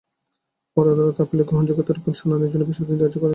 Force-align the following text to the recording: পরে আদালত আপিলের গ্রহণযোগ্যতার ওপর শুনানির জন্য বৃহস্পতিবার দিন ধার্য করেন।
পরে 0.77 0.89
আদালত 0.91 1.17
আপিলের 1.21 1.47
গ্রহণযোগ্যতার 1.49 1.99
ওপর 1.99 2.13
শুনানির 2.13 2.51
জন্য 2.51 2.63
বৃহস্পতিবার 2.63 2.91
দিন 2.91 3.01
ধার্য 3.01 3.15
করেন। 3.15 3.29